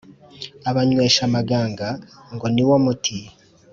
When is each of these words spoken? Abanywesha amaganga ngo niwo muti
Abanywesha 0.69 1.21
amaganga 1.29 1.87
ngo 2.33 2.45
niwo 2.53 2.75
muti 2.85 3.17